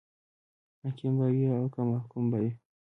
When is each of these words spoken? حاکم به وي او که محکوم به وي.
حاکم 0.81 1.13
به 1.19 1.27
وي 1.35 1.45
او 1.59 1.65
که 1.73 1.81
محکوم 1.91 2.25
به 2.31 2.37
وي. 2.43 2.51